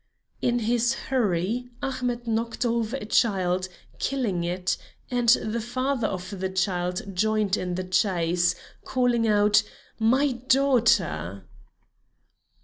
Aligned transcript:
In 0.41 0.57
his 0.65 0.95
hurry 0.95 1.69
Ahmet 1.83 2.25
knocked 2.25 2.65
over 2.65 2.95
a 2.97 3.05
child, 3.05 3.69
killing 3.99 4.43
it, 4.43 4.75
and 5.11 5.29
the 5.29 5.61
father 5.61 6.07
of 6.07 6.39
the 6.39 6.49
child 6.49 7.15
joined 7.15 7.55
in 7.55 7.75
the 7.75 7.83
chase, 7.83 8.55
calling 8.83 9.27
out: 9.27 9.61
"My 9.99 10.31
daughter!" 10.47 11.45